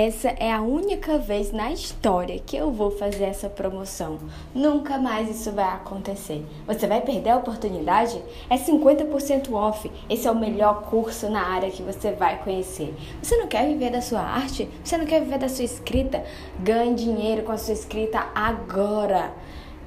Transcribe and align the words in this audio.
Essa 0.00 0.28
é 0.28 0.52
a 0.52 0.62
única 0.62 1.18
vez 1.18 1.50
na 1.50 1.72
história 1.72 2.38
que 2.38 2.56
eu 2.56 2.70
vou 2.70 2.88
fazer 2.88 3.24
essa 3.24 3.48
promoção. 3.48 4.20
Nunca 4.54 4.96
mais 4.96 5.28
isso 5.28 5.50
vai 5.50 5.64
acontecer. 5.64 6.46
Você 6.68 6.86
vai 6.86 7.00
perder 7.00 7.30
a 7.30 7.36
oportunidade? 7.38 8.22
É 8.48 8.56
50% 8.56 9.52
off. 9.52 9.90
Esse 10.08 10.28
é 10.28 10.30
o 10.30 10.38
melhor 10.38 10.82
curso 10.82 11.28
na 11.28 11.42
área 11.42 11.68
que 11.68 11.82
você 11.82 12.12
vai 12.12 12.40
conhecer. 12.44 12.94
Você 13.20 13.36
não 13.38 13.48
quer 13.48 13.66
viver 13.66 13.90
da 13.90 14.00
sua 14.00 14.20
arte? 14.20 14.70
Você 14.84 14.96
não 14.96 15.04
quer 15.04 15.20
viver 15.20 15.38
da 15.40 15.48
sua 15.48 15.64
escrita? 15.64 16.24
Ganhe 16.60 16.94
dinheiro 16.94 17.42
com 17.42 17.50
a 17.50 17.58
sua 17.58 17.74
escrita 17.74 18.24
agora. 18.36 19.32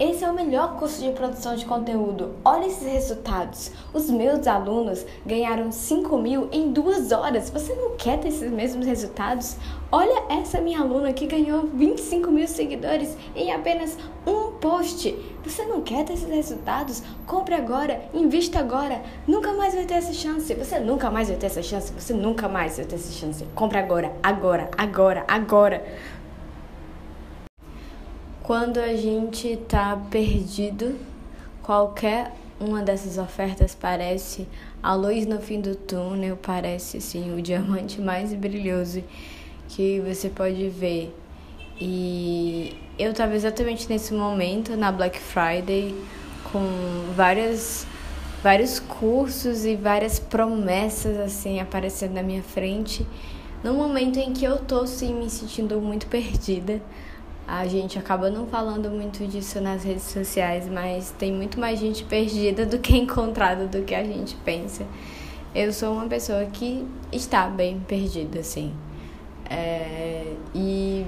Esse 0.01 0.23
é 0.23 0.31
o 0.31 0.33
melhor 0.33 0.77
curso 0.77 0.99
de 0.99 1.11
produção 1.11 1.55
de 1.55 1.63
conteúdo. 1.63 2.31
Olha 2.43 2.65
esses 2.65 2.91
resultados. 2.91 3.69
Os 3.93 4.09
meus 4.09 4.47
alunos 4.47 5.05
ganharam 5.23 5.71
5 5.71 6.17
mil 6.17 6.49
em 6.51 6.71
duas 6.71 7.11
horas. 7.11 7.51
Você 7.51 7.75
não 7.75 7.95
quer 7.95 8.17
ter 8.19 8.29
esses 8.29 8.51
mesmos 8.51 8.87
resultados? 8.87 9.57
Olha 9.91 10.23
essa 10.27 10.59
minha 10.59 10.79
aluna 10.79 11.13
que 11.13 11.27
ganhou 11.27 11.67
25 11.67 12.31
mil 12.31 12.47
seguidores 12.47 13.15
em 13.35 13.51
apenas 13.51 13.95
um 14.25 14.53
post. 14.53 15.15
Você 15.43 15.65
não 15.65 15.81
quer 15.81 16.03
ter 16.03 16.13
esses 16.13 16.27
resultados? 16.27 17.03
Compre 17.27 17.53
agora, 17.53 18.01
invista 18.11 18.57
agora. 18.57 19.03
Nunca 19.27 19.53
mais 19.53 19.75
vai 19.75 19.85
ter 19.85 19.95
essa 19.95 20.13
chance. 20.13 20.51
Você 20.55 20.79
nunca 20.79 21.11
mais 21.11 21.27
vai 21.27 21.37
ter 21.37 21.45
essa 21.45 21.61
chance. 21.61 21.93
Você 21.93 22.11
nunca 22.11 22.49
mais 22.49 22.77
vai 22.77 22.85
ter 22.87 22.95
essa 22.95 23.11
chance. 23.11 23.45
Compre 23.53 23.77
agora, 23.77 24.11
agora, 24.23 24.67
agora, 24.79 25.23
agora. 25.27 25.85
Quando 28.51 28.79
a 28.79 28.93
gente 28.97 29.55
tá 29.69 29.97
perdido, 30.11 30.99
qualquer 31.63 32.33
uma 32.59 32.81
dessas 32.81 33.17
ofertas 33.17 33.73
parece 33.73 34.45
a 34.83 34.93
luz 34.93 35.25
no 35.25 35.39
fim 35.39 35.61
do 35.61 35.73
túnel, 35.73 36.35
parece 36.35 36.97
assim 36.97 37.33
o 37.33 37.41
diamante 37.41 38.01
mais 38.01 38.33
brilhoso 38.33 39.05
que 39.69 40.01
você 40.01 40.27
pode 40.27 40.67
ver. 40.67 41.15
E 41.79 42.75
eu 42.99 43.13
tava 43.13 43.35
exatamente 43.35 43.87
nesse 43.87 44.13
momento 44.13 44.75
na 44.75 44.91
Black 44.91 45.17
Friday 45.17 45.95
com 46.51 46.59
várias 47.15 47.87
vários 48.43 48.81
cursos 48.81 49.63
e 49.63 49.77
várias 49.77 50.19
promessas 50.19 51.17
assim 51.19 51.61
aparecendo 51.61 52.15
na 52.15 52.21
minha 52.21 52.43
frente, 52.43 53.07
no 53.63 53.73
momento 53.73 54.19
em 54.19 54.33
que 54.33 54.43
eu 54.43 54.57
tô 54.57 54.85
sim 54.85 55.13
me 55.13 55.29
sentindo 55.29 55.79
muito 55.79 56.05
perdida 56.07 56.81
a 57.51 57.67
gente 57.67 57.99
acaba 57.99 58.29
não 58.29 58.47
falando 58.47 58.89
muito 58.89 59.27
disso 59.27 59.59
nas 59.59 59.83
redes 59.83 60.03
sociais, 60.03 60.69
mas 60.69 61.11
tem 61.19 61.33
muito 61.33 61.59
mais 61.59 61.77
gente 61.77 62.01
perdida 62.05 62.65
do 62.65 62.79
que 62.79 62.95
encontrada 62.97 63.67
do 63.67 63.83
que 63.83 63.93
a 63.93 64.05
gente 64.05 64.35
pensa. 64.45 64.85
Eu 65.53 65.73
sou 65.73 65.91
uma 65.93 66.07
pessoa 66.07 66.45
que 66.45 66.87
está 67.11 67.49
bem 67.49 67.81
perdida, 67.81 68.39
assim. 68.39 68.73
É, 69.49 70.33
e 70.55 71.05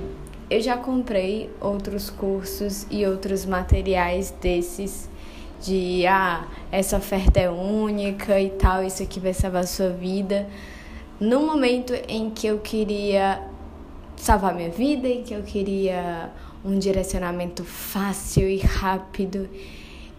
eu 0.50 0.60
já 0.60 0.76
comprei 0.76 1.50
outros 1.62 2.10
cursos 2.10 2.86
e 2.92 3.06
outros 3.06 3.46
materiais 3.46 4.36
desses 4.42 5.10
de 5.62 6.06
ah, 6.06 6.46
essa 6.70 6.98
oferta 6.98 7.40
é 7.40 7.50
única 7.50 8.38
e 8.42 8.50
tal, 8.50 8.84
isso 8.84 9.02
aqui 9.02 9.18
vai 9.18 9.34
salvar 9.34 9.64
a 9.64 9.68
sua 9.68 9.92
vida. 9.92 10.46
No 11.22 11.46
momento 11.46 11.94
em 12.10 12.30
que 12.30 12.48
eu 12.48 12.60
queria 12.60 13.42
salvar 14.24 14.56
minha 14.56 14.70
vida 14.70 15.06
e 15.06 15.22
que 15.22 15.34
eu 15.34 15.44
queria 15.44 16.32
um 16.64 16.80
direcionamento 16.80 17.66
fácil 17.66 18.48
e 18.48 18.58
rápido. 18.58 19.50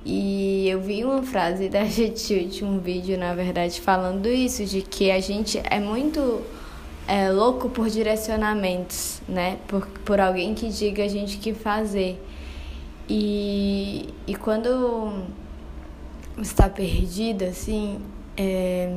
E 0.05 0.69
eu 0.69 0.79
vi 0.83 1.03
uma 1.03 1.23
frase 1.23 1.71
da 1.71 1.85
Getute, 1.89 2.63
um 2.63 2.79
vídeo, 2.79 3.17
na 3.17 3.35
verdade, 3.35 3.81
falando 3.81 4.29
isso, 4.29 4.63
de 4.67 4.83
que 4.83 5.11
a 5.11 5.19
gente 5.21 5.59
é 5.65 5.81
muito 5.81 6.43
é, 7.09 7.31
louco 7.31 7.71
por 7.71 7.89
direcionamentos, 7.89 9.23
né? 9.27 9.57
Por, 9.67 9.87
por 10.05 10.21
alguém 10.21 10.53
que 10.55 10.69
diga 10.69 11.05
a 11.05 11.09
gente 11.09 11.39
o 11.39 11.41
que 11.41 11.55
fazer. 11.55 12.23
E, 13.09 14.11
e 14.27 14.35
quando 14.35 15.25
está 16.43 16.69
perdida, 16.69 17.47
assim, 17.47 17.99
é, 18.37 18.95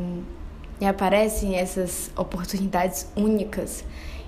e 0.82 0.86
aparecem 0.86 1.56
essas 1.56 2.12
oportunidades 2.18 3.10
únicas, 3.16 3.86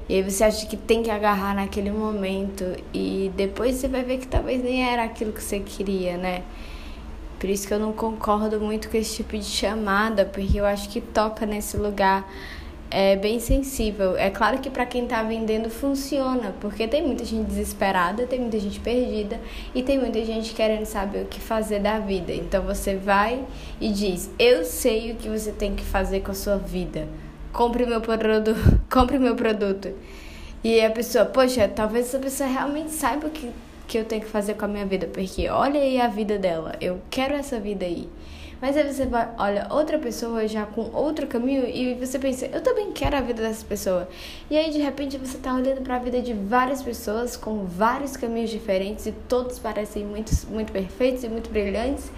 e 0.09 0.15
aí 0.15 0.23
você 0.23 0.43
acha 0.43 0.65
que 0.65 0.75
tem 0.75 1.03
que 1.03 1.11
agarrar 1.11 1.53
naquele 1.53 1.91
momento 1.91 2.65
e 2.91 3.31
depois 3.37 3.75
você 3.75 3.87
vai 3.87 4.03
ver 4.03 4.17
que 4.17 4.27
talvez 4.27 4.63
nem 4.63 4.83
era 4.83 5.03
aquilo 5.03 5.31
que 5.31 5.43
você 5.43 5.59
queria, 5.59 6.17
né? 6.17 6.41
Por 7.39 7.47
isso 7.47 7.67
que 7.67 7.73
eu 7.73 7.79
não 7.79 7.93
concordo 7.93 8.59
muito 8.59 8.89
com 8.89 8.97
esse 8.97 9.17
tipo 9.17 9.37
de 9.37 9.45
chamada, 9.45 10.25
porque 10.25 10.59
eu 10.59 10.65
acho 10.65 10.89
que 10.89 10.99
toca 10.99 11.45
nesse 11.45 11.77
lugar 11.77 12.27
é 12.91 13.15
bem 13.15 13.39
sensível. 13.39 14.17
É 14.17 14.31
claro 14.31 14.57
que 14.57 14.69
para 14.69 14.83
quem 14.83 15.03
está 15.03 15.21
vendendo 15.21 15.69
funciona, 15.69 16.55
porque 16.59 16.87
tem 16.87 17.05
muita 17.05 17.23
gente 17.23 17.45
desesperada, 17.45 18.25
tem 18.25 18.39
muita 18.39 18.59
gente 18.59 18.79
perdida 18.79 19.39
e 19.75 19.83
tem 19.83 19.99
muita 19.99 20.25
gente 20.25 20.55
querendo 20.55 20.85
saber 20.85 21.21
o 21.21 21.25
que 21.27 21.39
fazer 21.39 21.79
da 21.79 21.99
vida. 21.99 22.33
Então 22.33 22.63
você 22.63 22.95
vai 22.95 23.45
e 23.79 23.91
diz: 23.91 24.31
"Eu 24.39 24.65
sei 24.65 25.11
o 25.11 25.15
que 25.15 25.29
você 25.29 25.51
tem 25.51 25.75
que 25.75 25.83
fazer 25.83 26.21
com 26.21 26.31
a 26.31 26.35
sua 26.35 26.57
vida" 26.57 27.07
compre 27.53 27.85
meu 27.85 28.01
produto, 28.01 28.55
compre 28.89 29.19
meu 29.19 29.35
produto. 29.35 29.93
E 30.63 30.81
a 30.81 30.89
pessoa, 30.89 31.25
poxa, 31.25 31.67
talvez 31.67 32.07
essa 32.07 32.19
pessoa 32.19 32.49
realmente 32.49 32.91
saiba 32.91 33.27
o 33.27 33.29
que, 33.29 33.49
que 33.87 33.97
eu 33.97 34.05
tenho 34.05 34.21
que 34.21 34.27
fazer 34.27 34.55
com 34.55 34.65
a 34.65 34.67
minha 34.67 34.85
vida, 34.85 35.07
porque 35.07 35.47
olha 35.49 35.79
aí 35.79 35.99
a 35.99 36.07
vida 36.07 36.37
dela, 36.37 36.75
eu 36.81 36.99
quero 37.09 37.33
essa 37.33 37.59
vida 37.59 37.85
aí. 37.85 38.09
Mas 38.61 38.75
aí 38.75 38.91
você 38.91 39.05
vai, 39.05 39.29
olha, 39.37 39.67
outra 39.69 39.97
pessoa 39.97 40.45
já 40.45 40.65
com 40.65 40.81
outro 40.93 41.25
caminho 41.27 41.65
e 41.65 41.93
você 41.93 42.19
pensa, 42.19 42.45
eu 42.47 42.61
também 42.61 42.91
quero 42.91 43.15
a 43.15 43.21
vida 43.21 43.41
dessa 43.41 43.65
pessoa. 43.65 44.09
E 44.49 44.57
aí 44.57 44.69
de 44.69 44.79
repente 44.79 45.17
você 45.17 45.37
tá 45.37 45.53
olhando 45.53 45.81
para 45.81 45.95
a 45.95 45.99
vida 45.99 46.21
de 46.21 46.33
várias 46.33 46.83
pessoas 46.83 47.37
com 47.37 47.63
vários 47.63 48.17
caminhos 48.17 48.49
diferentes 48.49 49.05
e 49.05 49.13
todos 49.13 49.57
parecem 49.57 50.05
muito, 50.05 50.31
muito 50.49 50.73
perfeitos 50.73 51.23
e 51.23 51.29
muito 51.29 51.49
brilhantes. 51.49 52.11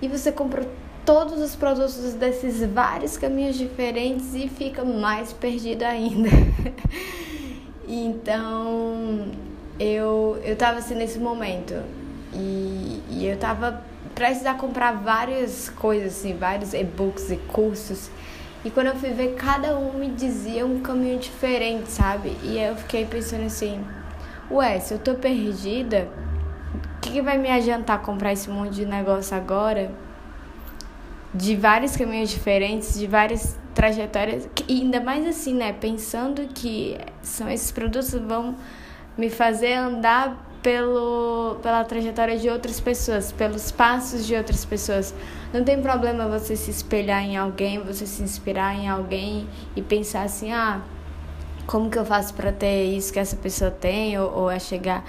E 0.00 0.08
você 0.08 0.32
comprou 0.32 0.66
todos 1.04 1.40
os 1.40 1.54
produtos 1.54 2.14
desses 2.14 2.64
vários 2.66 3.16
caminhos 3.16 3.56
diferentes 3.56 4.34
e 4.34 4.48
fica 4.48 4.84
mais 4.84 5.32
perdido 5.32 5.82
ainda. 5.82 6.30
então, 7.86 9.32
eu, 9.78 10.40
eu 10.44 10.56
tava 10.56 10.78
assim 10.78 10.94
nesse 10.94 11.18
momento 11.18 11.74
e, 12.32 13.02
e 13.10 13.26
eu 13.26 13.36
tava 13.36 13.82
prestes 14.14 14.46
a 14.46 14.54
comprar 14.54 14.92
várias 14.92 15.68
coisas, 15.68 16.12
assim, 16.12 16.36
vários 16.36 16.72
e-books 16.72 17.30
e 17.30 17.36
cursos. 17.36 18.10
E 18.64 18.70
quando 18.70 18.86
eu 18.86 18.96
fui 18.96 19.10
ver, 19.10 19.34
cada 19.34 19.76
um 19.76 19.98
me 19.98 20.08
dizia 20.08 20.64
um 20.64 20.80
caminho 20.80 21.18
diferente, 21.18 21.90
sabe? 21.90 22.34
E 22.42 22.58
eu 22.58 22.74
fiquei 22.76 23.04
pensando 23.04 23.44
assim: 23.44 23.84
ué, 24.50 24.80
se 24.80 24.94
eu 24.94 24.98
tô 24.98 25.14
perdida, 25.14 26.08
o 26.96 27.00
que, 27.00 27.10
que 27.10 27.20
vai 27.20 27.36
me 27.36 27.50
adiantar 27.50 28.00
comprar 28.00 28.32
esse 28.32 28.48
monte 28.48 28.76
de 28.76 28.86
negócio 28.86 29.36
agora? 29.36 29.90
De 31.34 31.56
vários 31.56 31.96
caminhos 31.96 32.30
diferentes, 32.30 32.98
de 32.98 33.06
várias 33.06 33.58
trajetórias, 33.74 34.48
e 34.68 34.82
ainda 34.82 35.00
mais 35.00 35.26
assim, 35.26 35.54
né? 35.54 35.72
Pensando 35.72 36.46
que 36.54 36.96
são 37.22 37.50
esses 37.50 37.72
produtos 37.72 38.12
vão 38.12 38.54
me 39.18 39.28
fazer 39.28 39.74
andar 39.74 40.50
pelo, 40.62 41.56
pela 41.62 41.84
trajetória 41.84 42.38
de 42.38 42.48
outras 42.48 42.80
pessoas, 42.80 43.32
pelos 43.32 43.70
passos 43.70 44.26
de 44.26 44.34
outras 44.34 44.64
pessoas. 44.64 45.14
Não 45.52 45.62
tem 45.62 45.82
problema 45.82 46.26
você 46.26 46.56
se 46.56 46.70
espelhar 46.70 47.22
em 47.22 47.36
alguém, 47.36 47.80
você 47.80 48.06
se 48.06 48.22
inspirar 48.22 48.74
em 48.74 48.88
alguém 48.88 49.46
e 49.76 49.82
pensar 49.82 50.22
assim, 50.22 50.52
ah, 50.52 50.80
como 51.66 51.90
que 51.90 51.98
eu 51.98 52.04
faço 52.04 52.32
para 52.34 52.52
ter 52.52 52.84
isso 52.84 53.12
que 53.12 53.18
essa 53.18 53.36
pessoa 53.36 53.70
tem 53.70 54.18
ou, 54.18 54.32
ou 54.32 54.48
a 54.48 54.58
chegar 54.58 55.04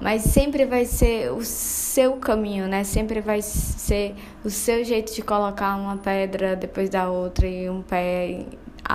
mas 0.00 0.22
sempre 0.22 0.64
vai 0.64 0.84
ser 0.84 1.32
o 1.32 1.44
seu 1.44 2.16
caminho, 2.16 2.68
né? 2.68 2.84
Sempre 2.84 3.20
vai 3.20 3.42
ser 3.42 4.14
o 4.44 4.50
seu 4.50 4.84
jeito 4.84 5.12
de 5.12 5.22
colocar 5.22 5.76
uma 5.76 5.96
pedra 5.96 6.54
depois 6.54 6.88
da 6.88 7.10
outra 7.10 7.46
e 7.46 7.68
um 7.68 7.82
pé 7.82 8.46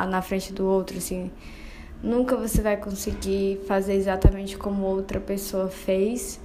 na 0.08 0.22
frente 0.22 0.54
do 0.54 0.66
outro, 0.66 0.98
assim. 0.98 1.30
Nunca 2.02 2.36
você 2.36 2.62
vai 2.62 2.78
conseguir 2.78 3.62
fazer 3.68 3.94
exatamente 3.94 4.58
como 4.58 4.86
outra 4.86 5.20
pessoa 5.20 5.70
fez, 5.70 6.40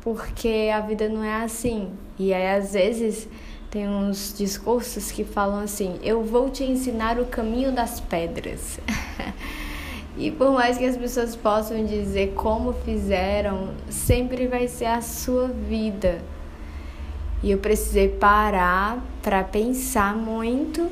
porque 0.00 0.70
a 0.74 0.80
vida 0.80 1.08
não 1.08 1.22
é 1.22 1.42
assim. 1.42 1.90
E 2.18 2.32
aí 2.32 2.56
às 2.58 2.72
vezes 2.72 3.28
tem 3.70 3.88
uns 3.88 4.34
discursos 4.36 5.12
que 5.12 5.24
falam 5.24 5.60
assim: 5.60 5.98
"Eu 6.02 6.24
vou 6.24 6.50
te 6.50 6.64
ensinar 6.64 7.18
o 7.18 7.26
caminho 7.26 7.72
das 7.72 8.00
pedras". 8.00 8.80
E 10.20 10.30
por 10.30 10.52
mais 10.52 10.76
que 10.76 10.84
as 10.84 10.98
pessoas 10.98 11.34
possam 11.34 11.82
dizer 11.86 12.34
como 12.36 12.74
fizeram, 12.74 13.70
sempre 13.88 14.46
vai 14.46 14.68
ser 14.68 14.84
a 14.84 15.00
sua 15.00 15.48
vida. 15.48 16.20
E 17.42 17.50
eu 17.50 17.56
precisei 17.56 18.06
parar 18.06 19.02
para 19.22 19.42
pensar 19.42 20.14
muito 20.14 20.90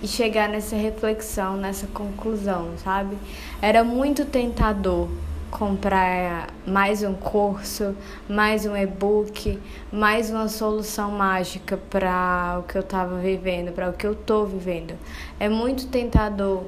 e 0.00 0.06
chegar 0.06 0.48
nessa 0.48 0.76
reflexão, 0.76 1.56
nessa 1.56 1.88
conclusão, 1.88 2.68
sabe? 2.78 3.16
Era 3.60 3.82
muito 3.82 4.24
tentador 4.24 5.08
comprar 5.50 6.46
mais 6.64 7.02
um 7.02 7.12
curso, 7.12 7.96
mais 8.28 8.66
um 8.66 8.76
e-book, 8.76 9.58
mais 9.92 10.30
uma 10.30 10.46
solução 10.46 11.10
mágica 11.10 11.76
para 11.90 12.60
o 12.60 12.62
que 12.62 12.78
eu 12.78 12.82
estava 12.82 13.18
vivendo, 13.18 13.72
para 13.72 13.90
o 13.90 13.92
que 13.92 14.06
eu 14.06 14.12
estou 14.12 14.46
vivendo. 14.46 14.94
É 15.40 15.48
muito 15.48 15.88
tentador 15.88 16.62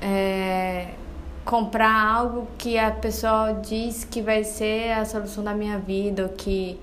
é, 0.00 0.88
comprar 1.44 2.14
algo 2.14 2.46
que 2.58 2.78
a 2.78 2.90
pessoa 2.90 3.54
diz 3.54 4.04
que 4.04 4.20
vai 4.20 4.44
ser 4.44 4.92
a 4.92 5.04
solução 5.04 5.42
da 5.42 5.54
minha 5.54 5.78
vida, 5.78 6.24
ou 6.24 6.28
que 6.28 6.78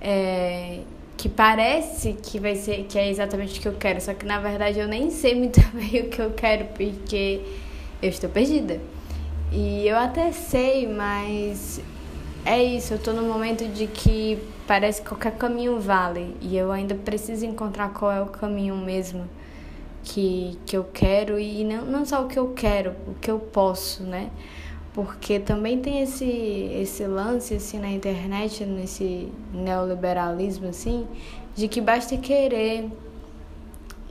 é, 0.00 0.80
que 1.16 1.28
parece 1.28 2.14
que 2.14 2.40
vai 2.40 2.56
ser 2.56 2.84
que 2.88 2.98
é 2.98 3.08
exatamente 3.08 3.58
o 3.58 3.62
que 3.62 3.68
eu 3.68 3.74
quero, 3.74 4.00
só 4.00 4.12
que 4.14 4.26
na 4.26 4.40
verdade 4.40 4.78
eu 4.80 4.88
nem 4.88 5.10
sei 5.10 5.34
muito 5.34 5.60
bem 5.72 6.02
o 6.02 6.08
que 6.08 6.20
eu 6.20 6.30
quero 6.32 6.66
porque 6.66 7.40
eu 8.02 8.08
estou 8.08 8.28
perdida. 8.28 8.80
E 9.52 9.86
eu 9.86 9.96
até 9.98 10.32
sei, 10.32 10.88
mas 10.88 11.80
é 12.44 12.62
isso, 12.62 12.94
eu 12.94 12.98
tô 12.98 13.12
num 13.12 13.28
momento 13.28 13.66
de 13.68 13.86
que 13.86 14.38
parece 14.66 15.02
que 15.02 15.08
qualquer 15.08 15.36
caminho 15.36 15.78
vale. 15.78 16.34
E 16.40 16.56
eu 16.56 16.72
ainda 16.72 16.94
preciso 16.94 17.44
encontrar 17.46 17.90
qual 17.90 18.10
é 18.10 18.20
o 18.20 18.26
caminho 18.26 18.76
mesmo 18.76 19.28
que, 20.02 20.58
que 20.66 20.76
eu 20.76 20.84
quero 20.84 21.38
e 21.38 21.64
não, 21.64 21.84
não 21.84 22.04
só 22.04 22.24
o 22.24 22.28
que 22.28 22.38
eu 22.38 22.48
quero, 22.48 22.94
o 23.06 23.14
que 23.14 23.30
eu 23.30 23.38
posso, 23.38 24.02
né? 24.02 24.30
Porque 24.92 25.38
também 25.38 25.80
tem 25.80 26.02
esse, 26.02 26.24
esse 26.24 27.06
lance 27.06 27.54
assim 27.54 27.78
na 27.78 27.90
internet, 27.90 28.64
nesse 28.64 29.32
neoliberalismo 29.52 30.68
assim, 30.68 31.06
de 31.54 31.66
que 31.68 31.80
basta 31.80 32.16
querer 32.16 32.90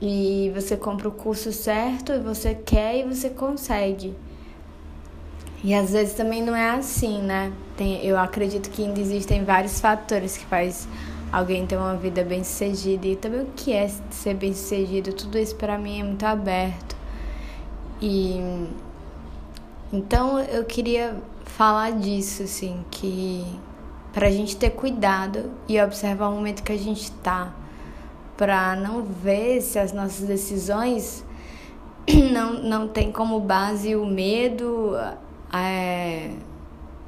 e 0.00 0.50
você 0.52 0.76
compra 0.76 1.08
o 1.08 1.12
curso 1.12 1.52
certo 1.52 2.12
e 2.12 2.18
você 2.18 2.54
quer 2.54 2.98
e 2.98 3.02
você 3.04 3.30
consegue. 3.30 4.14
E 5.62 5.72
às 5.72 5.92
vezes 5.92 6.14
também 6.14 6.42
não 6.42 6.56
é 6.56 6.70
assim, 6.70 7.22
né? 7.22 7.52
Tem, 7.76 8.04
eu 8.04 8.18
acredito 8.18 8.68
que 8.68 8.82
ainda 8.82 8.98
existem 8.98 9.44
vários 9.44 9.80
fatores 9.80 10.36
que 10.36 10.44
faz 10.46 10.88
alguém 11.32 11.66
ter 11.66 11.76
uma 11.76 11.96
vida 11.96 12.22
bem 12.22 12.44
sucedida 12.44 13.06
e 13.06 13.16
também 13.16 13.40
o 13.40 13.46
que 13.56 13.72
é 13.72 13.88
ser 14.10 14.34
bem 14.34 14.52
sucedido, 14.52 15.12
tudo 15.14 15.38
isso 15.38 15.56
para 15.56 15.78
mim 15.78 16.00
é 16.00 16.04
muito 16.04 16.24
aberto. 16.24 16.94
E 18.00 18.38
então 19.92 20.38
eu 20.40 20.64
queria 20.64 21.16
falar 21.44 21.92
disso, 21.92 22.42
assim, 22.42 22.84
que 22.90 23.44
pra 24.12 24.30
gente 24.30 24.56
ter 24.56 24.70
cuidado 24.70 25.50
e 25.66 25.80
observar 25.80 26.28
o 26.28 26.32
momento 26.32 26.62
que 26.62 26.72
a 26.72 26.78
gente 26.78 27.10
tá, 27.12 27.52
pra 28.36 28.76
não 28.76 29.02
ver 29.02 29.60
se 29.62 29.78
as 29.78 29.92
nossas 29.92 30.26
decisões 30.26 31.24
não, 32.32 32.54
não 32.54 32.88
tem 32.88 33.10
como 33.10 33.40
base 33.40 33.94
o 33.96 34.04
medo, 34.04 34.96
é, 35.52 36.30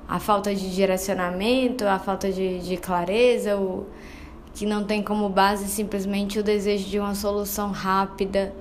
a 0.08 0.18
falta 0.18 0.54
de 0.54 0.74
direcionamento, 0.74 1.84
a 1.86 1.98
falta 1.98 2.30
de, 2.30 2.60
de 2.60 2.76
clareza, 2.76 3.56
o, 3.56 3.86
que 4.54 4.64
não 4.64 4.84
tem 4.84 5.02
como 5.02 5.28
base 5.28 5.68
simplesmente 5.68 6.38
o 6.38 6.42
desejo 6.42 6.88
de 6.88 6.98
uma 6.98 7.14
solução 7.14 7.72
rápida 7.72 8.54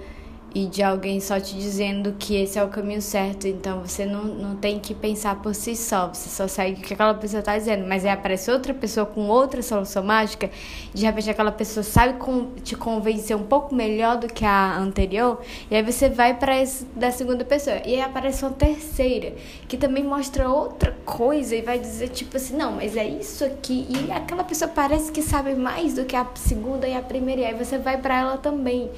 e 0.55 0.67
de 0.67 0.83
alguém 0.83 1.19
só 1.19 1.39
te 1.39 1.55
dizendo 1.55 2.15
que 2.19 2.35
esse 2.35 2.59
é 2.59 2.63
o 2.63 2.67
caminho 2.67 3.01
certo. 3.01 3.47
Então 3.47 3.81
você 3.81 4.05
não, 4.05 4.23
não 4.23 4.55
tem 4.55 4.79
que 4.79 4.93
pensar 4.93 5.41
por 5.41 5.55
si 5.55 5.75
só, 5.75 6.07
você 6.07 6.29
só 6.29 6.47
segue 6.47 6.79
o 6.79 6.83
que 6.83 6.93
aquela 6.93 7.13
pessoa 7.15 7.39
está 7.39 7.57
dizendo. 7.57 7.87
Mas 7.87 8.05
aí 8.05 8.11
aparece 8.11 8.51
outra 8.51 8.73
pessoa 8.73 9.05
com 9.05 9.27
outra 9.27 9.61
solução 9.63 10.03
mágica, 10.03 10.49
de 10.93 11.05
repente 11.05 11.29
aquela 11.29 11.51
pessoa 11.51 11.83
sabe 11.83 12.19
com, 12.19 12.51
te 12.63 12.75
convencer 12.75 13.35
um 13.35 13.43
pouco 13.43 13.73
melhor 13.73 14.17
do 14.17 14.27
que 14.27 14.45
a 14.45 14.77
anterior, 14.77 15.41
e 15.71 15.75
aí 15.75 15.81
você 15.81 16.09
vai 16.09 16.35
para 16.35 16.53
da 16.95 17.11
segunda 17.11 17.43
pessoa. 17.43 17.77
E 17.85 17.95
aí 17.95 18.01
aparece 18.01 18.45
uma 18.45 18.51
terceira, 18.51 19.33
que 19.67 19.75
também 19.77 20.03
mostra 20.03 20.49
outra 20.49 20.95
coisa 21.03 21.55
e 21.55 21.61
vai 21.61 21.79
dizer 21.79 22.09
tipo 22.09 22.37
assim: 22.37 22.55
não, 22.55 22.73
mas 22.73 22.95
é 22.95 23.05
isso 23.07 23.43
aqui. 23.43 23.87
E 23.89 24.11
aquela 24.11 24.43
pessoa 24.43 24.69
parece 24.69 25.11
que 25.11 25.21
sabe 25.21 25.55
mais 25.55 25.95
do 25.95 26.05
que 26.05 26.15
a 26.15 26.27
segunda 26.35 26.87
e 26.87 26.95
a 26.95 27.01
primeira, 27.01 27.41
e 27.41 27.45
aí 27.45 27.53
você 27.53 27.77
vai 27.77 27.97
para 27.97 28.19
ela 28.19 28.37
também. 28.37 28.91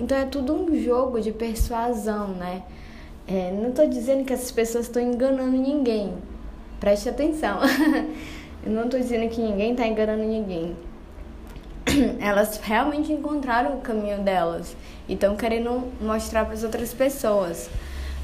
Então 0.00 0.16
é 0.16 0.24
tudo 0.24 0.54
um 0.54 0.82
jogo 0.82 1.20
de 1.20 1.30
persuasão, 1.30 2.28
né? 2.28 2.62
É, 3.28 3.52
não 3.52 3.68
estou 3.68 3.86
dizendo 3.86 4.24
que 4.24 4.32
essas 4.32 4.50
pessoas 4.50 4.86
estão 4.86 5.02
enganando 5.02 5.58
ninguém. 5.58 6.14
Preste 6.80 7.10
atenção. 7.10 7.58
Eu 8.64 8.72
não 8.72 8.84
estou 8.84 8.98
dizendo 8.98 9.28
que 9.28 9.42
ninguém 9.42 9.72
está 9.72 9.86
enganando 9.86 10.22
ninguém. 10.22 10.74
Elas 12.18 12.58
realmente 12.62 13.12
encontraram 13.12 13.76
o 13.76 13.82
caminho 13.82 14.22
delas 14.22 14.74
e 15.06 15.12
estão 15.12 15.36
querendo 15.36 15.92
mostrar 16.00 16.46
para 16.46 16.54
as 16.54 16.64
outras 16.64 16.94
pessoas. 16.94 17.68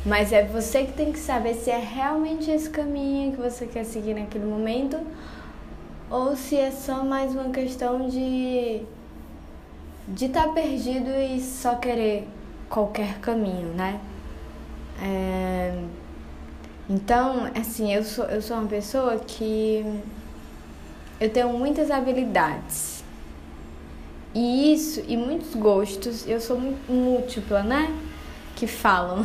Mas 0.05 0.33
é 0.33 0.45
você 0.45 0.85
que 0.85 0.95
tem 0.95 1.13
que 1.13 1.19
saber 1.19 1.53
se 1.55 1.71
é 1.71 1.79
realmente 1.79 2.51
esse 2.51 2.71
caminho 2.71 3.33
que 3.33 3.43
você 3.43 3.67
quer 3.67 3.85
seguir 3.85 4.15
naquele 4.15 4.47
momento 4.47 4.99
ou 6.09 6.37
se 6.37 6.57
é 6.57 6.71
só 6.71 7.05
mais 7.05 7.33
uma 7.33 7.51
questão 7.51 8.09
de 8.09 8.81
de 10.09 10.27
estar 10.27 10.45
tá 10.45 10.53
perdido 10.53 11.11
e 11.11 11.41
só 11.41 11.75
querer 11.75 12.29
qualquer 12.69 13.19
caminho, 13.21 13.69
né? 13.75 14.01
É... 15.03 15.75
Então, 16.89 17.51
assim, 17.59 17.93
eu 17.93 18.05
sou, 18.05 18.25
eu 18.27 18.41
sou 18.41 18.57
uma 18.57 18.69
pessoa 18.69 19.17
que 19.19 19.85
eu 21.21 21.29
tenho 21.31 21.53
muitas 21.53 21.91
habilidades. 21.91 23.03
E 24.33 24.73
isso, 24.73 25.03
e 25.09 25.17
muitos 25.17 25.55
gostos, 25.55 26.29
eu 26.29 26.41
sou 26.41 26.61
múltipla, 26.89 27.63
né? 27.63 27.93
Que 28.55 28.67
falam. 28.67 29.25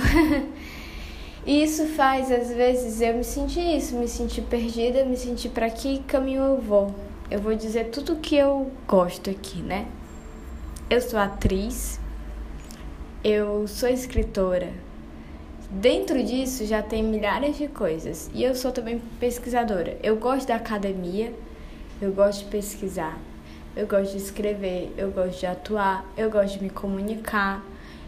e 1.46 1.64
isso 1.64 1.86
faz, 1.90 2.32
às 2.32 2.50
vezes, 2.50 3.02
eu 3.02 3.16
me 3.16 3.24
sentir 3.24 3.78
isso, 3.78 3.96
me 3.96 4.08
sentir 4.08 4.42
perdida, 4.44 5.06
me 5.06 5.18
sentir 5.18 5.50
para 5.50 5.70
que 5.70 6.00
caminho 6.04 6.44
eu 6.44 6.58
vou. 6.58 6.96
Eu 7.30 7.40
vou 7.40 7.54
dizer 7.54 7.90
tudo 7.92 8.16
que 8.16 8.36
eu 8.36 8.72
gosto 8.88 9.30
aqui, 9.30 9.62
né? 9.62 9.86
Eu 10.92 11.00
sou 11.00 11.18
atriz, 11.18 12.02
eu 13.24 13.66
sou 13.66 13.88
escritora. 13.88 14.74
Dentro 15.70 16.22
disso 16.22 16.66
já 16.66 16.84
tem 16.84 17.02
milhares 17.02 17.58
de 17.58 17.70
coisas. 17.70 18.30
E 18.34 18.44
eu 18.44 18.54
sou 18.54 18.74
também 18.74 19.02
pesquisadora. 19.18 19.98
Eu 20.04 20.18
gosto 20.18 20.50
da 20.50 20.56
academia, 20.56 21.34
eu 22.02 22.12
gosto 22.12 22.44
de 22.44 22.52
pesquisar, 22.52 23.18
eu 23.74 23.88
gosto 23.88 24.12
de 24.12 24.18
escrever, 24.18 24.94
eu 24.98 25.12
gosto 25.12 25.40
de 25.40 25.46
atuar, 25.46 26.04
eu 26.18 26.30
gosto 26.30 26.58
de 26.58 26.64
me 26.66 26.70
comunicar, 26.70 27.64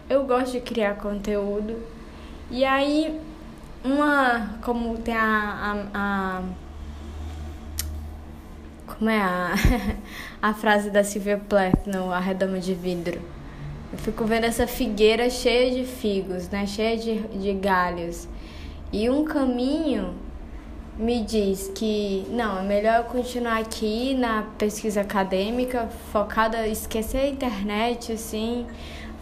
eu 0.09 0.25
gosto 0.25 0.51
de 0.51 0.59
criar 0.59 0.95
conteúdo. 0.95 1.81
E 2.51 2.65
aí, 2.65 3.17
uma. 3.81 4.59
Como 4.61 4.97
tem 4.97 5.15
a, 5.15 5.87
a, 5.93 6.39
a 6.41 6.43
como 9.03 9.09
é 9.09 9.19
a, 9.19 9.53
a 10.41 10.53
frase 10.53 10.89
da 10.89 11.03
Sylvia 11.03 11.37
Plath 11.37 11.85
no 11.87 12.09
A 12.09 12.19
Redoma 12.19 12.57
de 12.57 12.73
Vidro? 12.73 13.19
Eu 13.91 13.99
fico 13.99 14.23
vendo 14.23 14.45
essa 14.45 14.65
figueira 14.65 15.29
cheia 15.29 15.71
de 15.71 15.85
figos, 15.85 16.47
né? 16.47 16.65
Cheia 16.65 16.95
de, 16.95 17.19
de 17.19 17.51
galhos. 17.51 18.29
E 18.93 19.09
um 19.09 19.25
caminho 19.25 20.13
me 20.97 21.21
diz 21.21 21.69
que 21.75 22.25
não, 22.29 22.59
é 22.59 22.61
melhor 22.61 22.99
eu 22.99 23.03
continuar 23.03 23.57
aqui 23.57 24.13
na 24.13 24.43
pesquisa 24.57 25.01
acadêmica, 25.01 25.89
focada, 26.13 26.65
esquecer 26.65 27.17
a 27.17 27.27
internet, 27.27 28.13
assim, 28.13 28.65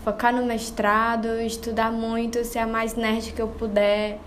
focar 0.04 0.32
no 0.32 0.46
mestrado, 0.46 1.42
estudar 1.42 1.92
muito, 1.92 2.46
ser 2.46 2.60
a 2.60 2.68
mais 2.68 2.94
nerd 2.94 3.34
que 3.34 3.42
eu 3.42 3.48
puder 3.48 4.20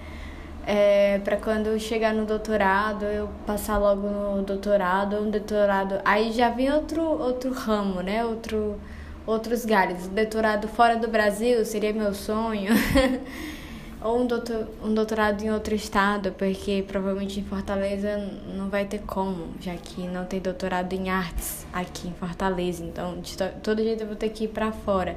é, 0.67 1.19
para 1.19 1.37
quando 1.37 1.79
chegar 1.79 2.15
no 2.15 2.25
doutorado, 2.25 3.05
eu 3.05 3.29
passar 3.47 3.79
logo 3.79 4.09
no 4.09 4.43
doutorado, 4.43 5.17
um 5.17 5.31
doutorado. 5.31 6.01
Aí 6.05 6.33
já 6.33 6.49
vem 6.49 6.73
outro, 6.73 7.03
outro 7.03 7.53
ramo, 7.53 8.01
né? 8.01 8.25
Outro, 8.25 8.81
outros 9.27 9.65
galhos. 9.65 10.09
Doutorado 10.09 10.67
fora 10.69 10.97
do 10.97 11.09
Brasil 11.09 11.65
seria 11.65 11.93
meu 11.93 12.15
sonho. 12.15 12.73
Ou 14.03 14.21
um, 14.21 14.27
doutor, 14.27 14.69
um 14.83 14.93
doutorado 14.93 15.43
em 15.43 15.51
outro 15.51 15.75
estado, 15.75 16.33
porque 16.33 16.85
provavelmente 16.87 17.41
em 17.41 17.45
Fortaleza 17.45 18.19
não 18.55 18.69
vai 18.69 18.85
ter 18.85 18.99
como, 19.01 19.49
já 19.59 19.75
que 19.77 20.03
não 20.07 20.27
tem 20.27 20.41
doutorado 20.41 20.93
em 20.93 21.09
artes 21.09 21.67
aqui 21.73 22.09
em 22.09 22.13
Fortaleza. 22.13 22.85
Então, 22.85 23.19
de 23.21 23.35
todo 23.63 23.83
jeito 23.83 24.03
eu 24.03 24.07
vou 24.07 24.17
ter 24.17 24.29
que 24.29 24.45
ir 24.45 24.49
para 24.49 24.73
fora. 24.73 25.17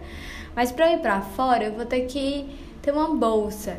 Mas 0.55 0.71
para 0.71 0.93
ir 0.93 0.99
para 0.99 1.19
fora, 1.19 1.65
eu 1.65 1.73
vou 1.73 1.85
ter 1.85 2.05
que 2.05 2.47
ter 2.81 2.91
uma 2.91 3.13
bolsa 3.13 3.77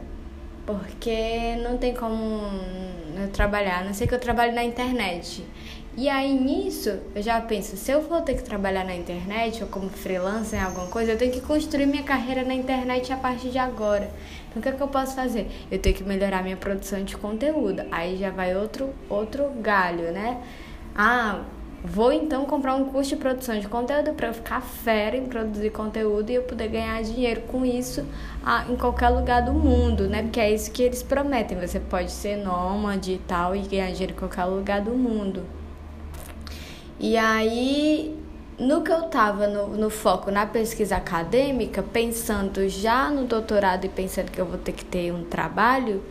porque 0.68 1.56
não 1.62 1.78
tem 1.78 1.94
como 1.94 2.42
eu 3.16 3.28
trabalhar, 3.32 3.80
a 3.80 3.84
não 3.84 3.94
sei 3.94 4.06
que 4.06 4.14
eu 4.14 4.18
trabalho 4.18 4.54
na 4.54 4.62
internet. 4.62 5.42
E 5.96 6.10
aí 6.10 6.38
nisso, 6.38 6.90
eu 7.14 7.22
já 7.22 7.40
penso, 7.40 7.74
se 7.74 7.90
eu 7.90 8.02
for 8.02 8.20
ter 8.20 8.34
que 8.34 8.42
trabalhar 8.42 8.84
na 8.84 8.94
internet 8.94 9.62
ou 9.62 9.68
como 9.70 9.88
freelancer 9.88 10.60
em 10.60 10.62
alguma 10.62 10.86
coisa, 10.88 11.12
eu 11.12 11.16
tenho 11.16 11.32
que 11.32 11.40
construir 11.40 11.86
minha 11.86 12.02
carreira 12.02 12.44
na 12.44 12.52
internet 12.52 13.10
a 13.10 13.16
partir 13.16 13.48
de 13.48 13.56
agora. 13.56 14.10
Então 14.50 14.60
o 14.60 14.62
que, 14.62 14.68
é 14.68 14.72
que 14.72 14.80
eu 14.82 14.88
posso 14.88 15.16
fazer? 15.16 15.50
Eu 15.70 15.78
tenho 15.78 15.96
que 15.96 16.04
melhorar 16.04 16.42
minha 16.42 16.56
produção 16.56 17.02
de 17.02 17.16
conteúdo. 17.16 17.82
Aí 17.90 18.18
já 18.18 18.30
vai 18.30 18.54
outro 18.54 18.90
outro 19.08 19.48
galho, 19.62 20.12
né? 20.12 20.38
Ah, 20.94 21.44
Vou 21.84 22.12
então 22.12 22.44
comprar 22.44 22.74
um 22.74 22.86
curso 22.86 23.10
de 23.10 23.16
produção 23.16 23.58
de 23.58 23.68
conteúdo 23.68 24.12
para 24.12 24.28
eu 24.28 24.34
ficar 24.34 24.60
fera 24.60 25.16
em 25.16 25.26
produzir 25.26 25.70
conteúdo 25.70 26.28
e 26.28 26.34
eu 26.34 26.42
poder 26.42 26.68
ganhar 26.68 27.00
dinheiro 27.02 27.42
com 27.42 27.64
isso 27.64 28.04
ah, 28.44 28.64
em 28.68 28.74
qualquer 28.74 29.10
lugar 29.10 29.42
do 29.42 29.52
mundo, 29.52 30.08
né? 30.08 30.22
Porque 30.22 30.40
é 30.40 30.52
isso 30.52 30.72
que 30.72 30.82
eles 30.82 31.04
prometem. 31.04 31.56
Você 31.58 31.78
pode 31.78 32.10
ser 32.10 32.36
nômade 32.36 33.12
e 33.12 33.18
tal 33.18 33.54
e 33.54 33.60
ganhar 33.60 33.92
dinheiro 33.92 34.12
em 34.12 34.16
qualquer 34.16 34.44
lugar 34.44 34.80
do 34.80 34.90
mundo. 34.90 35.44
E 36.98 37.16
aí, 37.16 38.18
no 38.58 38.82
que 38.82 38.90
eu 38.90 39.02
tava 39.02 39.46
no, 39.46 39.68
no 39.76 39.88
foco 39.88 40.32
na 40.32 40.44
pesquisa 40.44 40.96
acadêmica, 40.96 41.80
pensando 41.80 42.68
já 42.68 43.08
no 43.08 43.24
doutorado 43.24 43.84
e 43.84 43.88
pensando 43.88 44.32
que 44.32 44.40
eu 44.40 44.46
vou 44.46 44.58
ter 44.58 44.72
que 44.72 44.84
ter 44.84 45.12
um 45.12 45.22
trabalho, 45.22 46.02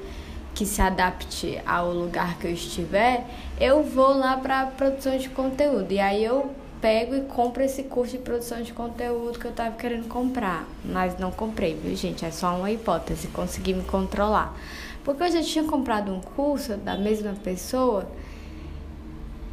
que 0.57 0.65
se 0.65 0.81
adapte 0.81 1.61
ao 1.67 1.93
lugar 1.93 2.39
que 2.39 2.47
eu 2.47 2.51
estiver, 2.51 3.23
eu 3.59 3.83
vou 3.83 4.17
lá 4.17 4.35
para 4.37 4.65
produção 4.65 5.15
de 5.15 5.29
conteúdo. 5.29 5.91
E 5.91 5.99
aí 5.99 6.23
eu 6.25 6.49
pego 6.81 7.15
e 7.15 7.21
compro 7.21 7.61
esse 7.61 7.83
curso 7.83 8.13
de 8.13 8.23
produção 8.23 8.63
de 8.63 8.73
conteúdo 8.73 9.37
que 9.37 9.45
eu 9.45 9.51
tava 9.51 9.75
querendo 9.75 10.07
comprar. 10.07 10.67
Mas 10.83 11.19
não 11.19 11.29
comprei, 11.29 11.75
viu, 11.75 11.95
gente? 11.95 12.25
É 12.25 12.31
só 12.31 12.55
uma 12.55 12.71
hipótese, 12.71 13.27
consegui 13.27 13.75
me 13.75 13.83
controlar. 13.83 14.57
Porque 15.03 15.21
eu 15.21 15.31
já 15.31 15.43
tinha 15.43 15.63
comprado 15.63 16.11
um 16.11 16.19
curso 16.19 16.75
da 16.75 16.97
mesma 16.97 17.33
pessoa 17.33 18.07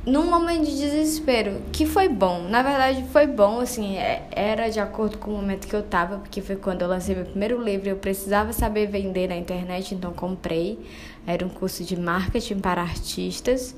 num 0.07 0.29
momento 0.29 0.67
de 0.67 0.77
desespero, 0.77 1.63
que 1.73 1.87
foi 1.87 2.09
bom. 2.09 2.43
Na 2.43 2.63
verdade, 2.63 3.05
foi 3.11 3.27
bom, 3.27 3.61
assim, 3.61 3.97
é, 3.97 4.27
era 4.31 4.69
de 4.69 4.79
acordo 4.79 5.17
com 5.17 5.31
o 5.31 5.35
momento 5.35 5.67
que 5.67 5.75
eu 5.75 5.83
tava, 5.83 6.19
porque 6.19 6.43
foi 6.43 6.57
quando 6.57 6.83
eu 6.83 6.89
lancei 6.89 7.15
meu 7.15 7.25
primeiro 7.25 7.63
livro, 7.63 7.89
eu 7.89 7.97
precisava 7.97 8.53
saber 8.53 8.87
vender 8.87 9.29
na 9.29 9.37
internet, 9.37 9.95
então 9.95 10.13
comprei. 10.13 10.79
Era 11.27 11.45
um 11.45 11.49
curso 11.49 11.83
de 11.85 11.97
marketing 11.99 12.61
para 12.61 12.83
artistas 12.83 13.75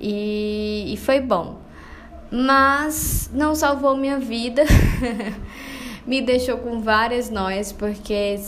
e, 0.00 0.92
e 0.92 0.96
foi 0.96 1.20
bom. 1.20 1.58
Mas 2.30 3.30
não 3.32 3.54
salvou 3.54 3.94
minha 3.94 4.18
vida, 4.18 4.64
me 6.06 6.22
deixou 6.22 6.56
com 6.56 6.80
várias 6.80 7.28
noias, 7.28 7.72
porque 7.72 8.40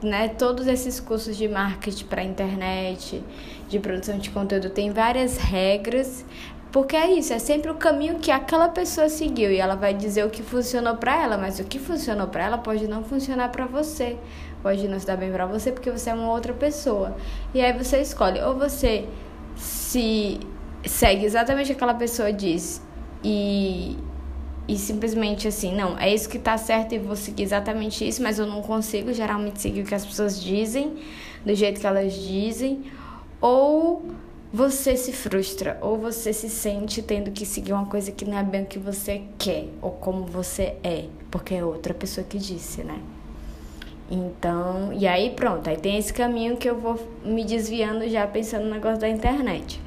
né, 0.00 0.28
todos 0.28 0.66
esses 0.66 1.00
cursos 1.00 1.36
de 1.36 1.48
marketing 1.48 2.04
para 2.06 2.22
internet, 2.22 3.22
de 3.68 3.78
produção 3.78 4.18
de 4.18 4.30
conteúdo, 4.30 4.70
tem 4.70 4.90
várias 4.90 5.38
regras, 5.38 6.24
porque 6.72 6.96
é 6.96 7.12
isso, 7.12 7.34
é 7.34 7.38
sempre 7.38 7.70
o 7.70 7.74
caminho 7.74 8.18
que 8.18 8.30
aquela 8.30 8.66
pessoa 8.66 9.06
seguiu 9.08 9.52
e 9.52 9.58
ela 9.58 9.74
vai 9.74 9.92
dizer 9.92 10.24
o 10.24 10.30
que 10.30 10.42
funcionou 10.42 10.96
para 10.96 11.22
ela, 11.22 11.36
mas 11.36 11.60
o 11.60 11.64
que 11.64 11.78
funcionou 11.78 12.26
para 12.28 12.44
ela 12.44 12.56
pode 12.56 12.88
não 12.88 13.04
funcionar 13.04 13.50
para 13.50 13.66
você, 13.66 14.16
pode 14.62 14.88
não 14.88 14.98
se 14.98 15.06
dar 15.06 15.18
bem 15.18 15.30
para 15.30 15.44
você 15.44 15.70
porque 15.70 15.90
você 15.90 16.08
é 16.08 16.14
uma 16.14 16.32
outra 16.32 16.54
pessoa. 16.54 17.14
E 17.52 17.60
aí 17.60 17.72
você 17.74 18.00
escolhe 18.00 18.40
ou 18.40 18.58
você 18.58 19.06
se 19.54 20.40
segue 20.84 21.26
exatamente 21.26 21.66
o 21.66 21.68
que 21.68 21.72
aquela 21.74 21.94
pessoa 21.94 22.32
diz 22.32 22.82
e 23.22 23.98
e 24.68 24.78
simplesmente 24.78 25.48
assim, 25.48 25.74
não, 25.74 25.98
é 25.98 26.14
isso 26.14 26.28
que 26.28 26.38
tá 26.38 26.56
certo 26.56 26.94
e 26.94 26.98
vou 26.98 27.16
seguir 27.16 27.42
exatamente 27.42 28.06
isso, 28.06 28.22
mas 28.22 28.38
eu 28.38 28.46
não 28.46 28.62
consigo 28.62 29.12
geralmente 29.12 29.60
seguir 29.60 29.82
o 29.82 29.84
que 29.84 29.94
as 29.94 30.06
pessoas 30.06 30.40
dizem, 30.40 30.96
do 31.44 31.54
jeito 31.54 31.80
que 31.80 31.86
elas 31.86 32.14
dizem, 32.14 32.84
ou 33.40 34.06
você 34.52 34.96
se 34.96 35.12
frustra 35.12 35.78
ou 35.80 35.96
você 35.96 36.30
se 36.32 36.50
sente 36.50 37.00
tendo 37.00 37.30
que 37.30 37.46
seguir 37.46 37.72
uma 37.72 37.86
coisa 37.86 38.12
que 38.12 38.26
não 38.26 38.36
é 38.36 38.42
bem 38.42 38.64
o 38.64 38.66
que 38.66 38.78
você 38.78 39.22
quer 39.38 39.68
ou 39.80 39.92
como 39.92 40.26
você 40.26 40.76
é, 40.84 41.06
porque 41.30 41.54
é 41.54 41.64
outra 41.64 41.94
pessoa 41.94 42.26
que 42.26 42.36
disse, 42.36 42.84
né? 42.84 43.00
Então, 44.10 44.92
e 44.92 45.06
aí 45.06 45.30
pronto, 45.30 45.70
aí 45.70 45.78
tem 45.78 45.96
esse 45.96 46.12
caminho 46.12 46.58
que 46.58 46.68
eu 46.68 46.78
vou 46.78 47.00
me 47.24 47.44
desviando 47.44 48.06
já 48.10 48.26
pensando 48.26 48.64
no 48.64 48.74
negócio 48.74 49.00
da 49.00 49.08
internet. 49.08 49.80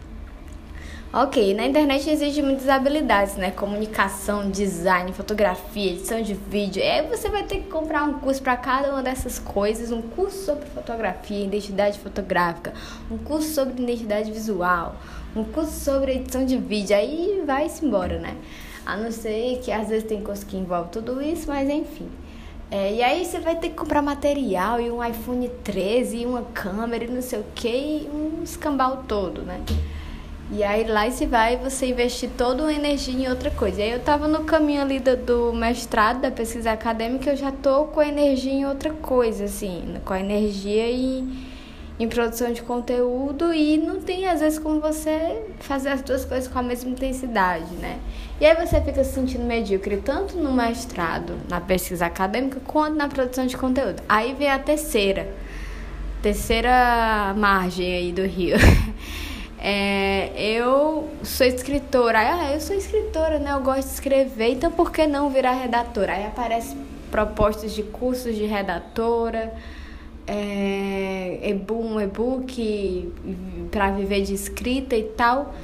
Ok, 1.18 1.54
na 1.54 1.66
internet 1.66 2.10
existem 2.10 2.44
muitas 2.44 2.68
habilidades, 2.68 3.38
né? 3.38 3.50
Comunicação, 3.50 4.52
design, 4.52 5.14
fotografia, 5.14 5.94
edição 5.94 6.22
de 6.22 6.34
vídeo. 6.34 6.84
E 6.84 6.86
aí 6.86 7.08
você 7.08 7.30
vai 7.30 7.44
ter 7.44 7.62
que 7.62 7.70
comprar 7.70 8.04
um 8.04 8.20
curso 8.20 8.42
para 8.42 8.58
cada 8.58 8.92
uma 8.92 9.02
dessas 9.02 9.40
coisas, 9.40 9.94
um 9.94 10.02
curso 10.02 10.44
sobre 10.44 10.66
fotografia, 10.66 11.46
identidade 11.46 12.00
fotográfica, 12.00 12.74
um 13.10 13.18
curso 13.18 13.54
sobre 13.54 13.82
identidade 13.82 14.30
visual, 14.30 14.98
um 15.34 15.46
curso 15.46 15.72
sobre 15.72 16.16
edição 16.16 16.46
de 16.46 16.58
vídeo. 16.58 16.94
Aí 16.98 17.42
vai-se 17.48 17.86
embora, 17.86 18.20
né? 18.20 18.36
A 18.86 18.98
não 18.98 19.10
ser 19.10 19.62
que 19.64 19.72
às 19.72 19.88
vezes 19.88 20.04
tem 20.04 20.22
curso 20.22 20.46
que 20.46 20.58
envolve 20.58 20.90
tudo 20.90 21.22
isso, 21.22 21.48
mas 21.48 21.70
enfim. 21.70 22.10
É, 22.70 22.94
e 22.94 23.02
aí 23.02 23.24
você 23.24 23.40
vai 23.40 23.56
ter 23.56 23.70
que 23.70 23.76
comprar 23.76 24.02
material 24.02 24.82
e 24.82 24.92
um 24.92 25.02
iPhone 25.02 25.50
13 25.64 26.18
e 26.18 26.26
uma 26.26 26.42
câmera 26.42 27.06
e 27.06 27.08
não 27.08 27.22
sei 27.22 27.40
o 27.40 27.46
que, 27.56 27.70
e 27.70 28.10
um 28.14 28.44
escambau 28.44 29.06
todo, 29.08 29.44
né? 29.44 29.62
E 30.52 30.64
aí 30.64 30.84
lá 30.84 31.10
se 31.10 31.26
vai 31.26 31.58
você 31.58 31.88
investir 31.88 32.30
toda 32.38 32.68
a 32.68 32.74
energia 32.74 33.14
em 33.14 33.28
outra 33.28 33.50
coisa. 33.50 33.80
E 33.80 33.84
aí 33.84 33.92
eu 33.92 34.00
tava 34.00 34.28
no 34.28 34.44
caminho 34.44 34.82
ali 34.82 35.00
do, 35.00 35.18
do, 35.18 35.54
mestrado, 35.54 36.22
da 36.22 36.30
pesquisa 36.30 36.72
acadêmica, 36.72 37.32
eu 37.32 37.36
já 37.36 37.52
tô 37.52 37.86
com 37.86 38.00
a 38.00 38.08
energia 38.08 38.54
em 38.54 38.66
outra 38.66 38.92
coisa, 38.92 39.46
assim, 39.46 39.96
com 40.06 40.14
a 40.14 40.20
energia 40.20 40.88
em, 40.88 41.36
em 42.00 42.08
produção 42.08 42.54
de 42.54 42.62
conteúdo 42.62 43.52
e 43.52 43.76
não 43.78 44.00
tem 44.00 44.28
às 44.28 44.40
vezes 44.40 44.60
como 44.60 44.80
você 44.80 45.42
fazer 45.62 45.90
as 45.90 46.04
duas 46.04 46.24
coisas 46.24 46.48
com 46.48 46.60
a 46.60 46.64
mesma 46.64 46.92
intensidade, 46.92 47.74
né? 47.76 47.98
E 48.40 48.46
aí 48.46 48.56
você 48.56 48.80
fica 48.82 49.04
se 49.04 49.14
sentindo 49.14 49.46
medíocre 49.46 49.98
tanto 49.98 50.38
no 50.38 50.52
mestrado, 50.54 51.34
na 51.50 51.60
pesquisa 51.60 52.06
acadêmica, 52.06 52.60
quanto 52.68 52.96
na 52.96 53.08
produção 53.08 53.48
de 53.48 53.58
conteúdo. 53.58 54.04
Aí 54.08 54.36
vem 54.36 54.52
a 54.52 54.60
terceira, 54.60 55.28
terceira 56.22 57.34
margem 57.36 57.92
aí 57.92 58.12
do 58.12 58.22
rio. 58.22 58.58
É, 59.68 60.30
eu 60.38 61.10
sou 61.24 61.48
escritora. 61.48 62.20
Ah, 62.20 62.54
eu 62.54 62.62
sou 62.62 62.76
escritora, 62.76 63.40
né? 63.40 63.52
Eu 63.52 63.62
gosto 63.62 63.88
de 63.88 63.94
escrever, 63.96 64.52
então 64.52 64.72
por 64.72 64.92
que 64.92 65.08
não 65.08 65.32
virar 65.32 65.54
redatora? 65.54 66.14
Aí 66.14 66.24
aparecem 66.28 66.78
propostas 67.10 67.74
de 67.74 67.82
cursos 67.82 68.36
de 68.36 68.46
redatora, 68.46 69.56
é, 70.28 71.58
um 71.72 72.00
e-book 72.00 73.12
para 73.72 73.90
viver 73.90 74.22
de 74.22 74.36
escrita 74.36 74.96
e 74.96 75.04
tal. 75.04 75.56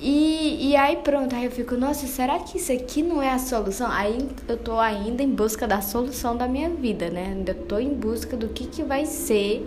E, 0.00 0.70
e 0.70 0.74
aí 0.74 0.96
pronto, 0.96 1.36
aí 1.36 1.44
eu 1.44 1.50
fico, 1.50 1.76
nossa, 1.76 2.06
será 2.06 2.38
que 2.38 2.56
isso 2.56 2.72
aqui 2.72 3.02
não 3.02 3.22
é 3.22 3.32
a 3.32 3.38
solução? 3.38 3.86
Aí 3.90 4.30
eu 4.48 4.56
tô 4.56 4.78
ainda 4.78 5.22
em 5.22 5.28
busca 5.30 5.68
da 5.68 5.82
solução 5.82 6.34
da 6.34 6.48
minha 6.48 6.70
vida, 6.70 7.10
né? 7.10 7.34
Ainda 7.36 7.52
tô 7.52 7.78
em 7.78 7.92
busca 7.92 8.34
do 8.34 8.48
que, 8.48 8.66
que 8.66 8.82
vai 8.82 9.04
ser 9.04 9.62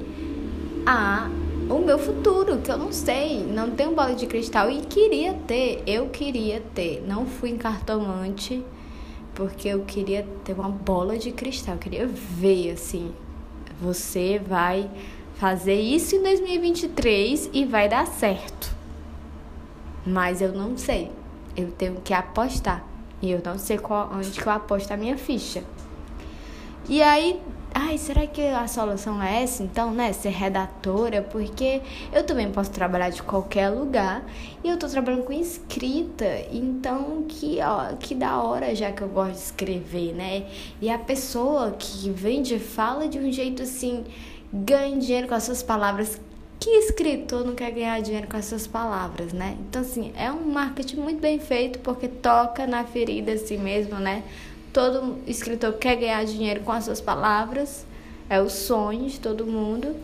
a 0.88 1.30
o 1.69 1.79
meu 1.79 1.98
futuro, 1.98 2.60
que 2.60 2.72
eu 2.72 2.77
não 2.77 2.91
sei, 2.91 3.43
não 3.43 3.72
tenho 3.72 3.95
bola 3.95 4.13
de 4.13 4.27
cristal 4.27 4.69
e 4.69 4.81
queria 4.81 5.34
ter, 5.34 5.84
eu 5.88 6.10
queria 6.10 6.62
ter. 6.74 7.03
Não 7.07 7.25
fui 7.25 7.50
em 7.50 7.57
cartomante 7.57 8.63
porque 9.34 9.67
eu 9.67 9.84
queria 9.84 10.25
ter 10.43 10.53
uma 10.53 10.69
bola 10.69 11.17
de 11.17 11.31
cristal, 11.31 11.75
eu 11.75 11.79
queria 11.79 12.07
ver 12.07 12.72
assim, 12.72 13.12
você 13.81 14.39
vai 14.39 14.89
fazer 15.36 15.79
isso 15.79 16.15
em 16.15 16.24
2023 16.24 17.50
e 17.51 17.65
vai 17.65 17.89
dar 17.89 18.07
certo. 18.07 18.74
Mas 20.05 20.41
eu 20.41 20.53
não 20.53 20.77
sei. 20.77 21.12
Eu 21.57 21.72
tenho 21.72 21.95
que 21.95 22.13
apostar. 22.13 22.86
E 23.22 23.31
eu 23.31 23.41
não 23.43 23.57
sei 23.57 23.77
qual, 23.77 24.12
onde 24.13 24.31
que 24.31 24.45
eu 24.45 24.51
aposto 24.51 24.91
a 24.91 24.98
minha 24.98 25.17
ficha. 25.17 25.63
E 26.88 27.01
aí 27.01 27.41
ai, 27.77 27.98
será 27.98 28.25
que 28.25 28.41
a 28.41 28.65
solução 28.70 29.22
é 29.22 29.44
essa 29.44 29.62
então, 29.62 29.94
né? 29.94 30.13
Ser 30.13 30.29
redatora, 30.29 31.22
porque 31.22 31.82
eu 32.13 32.24
também 32.24 32.50
posso 32.50 32.72
trabalhar 32.72 33.10
de 33.10 33.22
qualquer 33.22 33.70
lugar 33.70 34.24
e 34.63 34.70
eu 34.70 34.79
tô 34.79 34.88
trabalhando 34.88 35.24
com 35.24 35.34
escrita, 35.34 36.25
então 36.50 37.25
que, 37.27 37.60
ó, 37.62 37.94
que 37.98 38.15
da 38.15 38.41
hora 38.41 38.74
já 38.74 38.94
que 38.94 39.01
eu 39.01 39.10
gosto 39.10 39.34
de 39.34 39.39
escrever, 39.39 40.13
né? 40.13 40.46
E 40.82 40.89
a 40.89 40.98
pessoa 40.98 41.75
que 41.77 42.10
vende 42.10 42.58
fala 42.60 43.10
de 43.10 43.20
um 43.20 43.29
jeito 43.29 43.62
assim, 43.62 44.05
ganha 44.53 44.98
dinheiro 44.98 45.27
com 45.27 45.36
as 45.36 45.44
suas 45.44 45.62
palavras. 45.62 46.20
Que 46.58 46.70
escritor 46.70 47.46
não 47.46 47.53
quer 47.53 47.72
ganhar 47.72 48.01
dinheiro 48.01 48.27
com 48.27 48.38
as 48.38 48.46
suas 48.46 48.65
palavras, 48.65 49.34
né? 49.34 49.58
Então, 49.60 49.82
assim, 49.82 50.13
é 50.15 50.32
um 50.32 50.50
marketing 50.50 50.96
muito 50.96 51.20
bem 51.20 51.38
feito 51.38 51.79
porque 51.79 52.08
toca 52.08 52.65
na 52.65 52.86
ferida 52.86 53.34
assim 53.34 53.58
mesmo, 53.58 54.00
né? 54.00 54.24
Todo 54.75 55.20
escritor 55.25 55.72
quer 55.75 55.96
ganhar 55.96 56.25
dinheiro 56.25 56.60
com 56.60 56.74
as 56.74 56.84
suas 56.84 57.00
palavras, 57.00 57.86
é 58.29 58.41
o 58.41 58.50
sonho 58.50 59.10
de 59.10 59.22
todo 59.22 59.48
mundo. 59.48 59.96